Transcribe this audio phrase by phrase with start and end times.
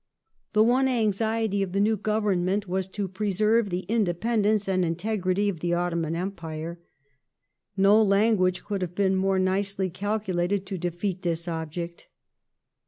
[0.53, 5.59] The one anxiety of the new Government was to preserve the independence and integrity of
[5.59, 6.77] the Ottoman Empii e.
[7.77, 12.07] No language could have been more nicely calculated to defeat this object.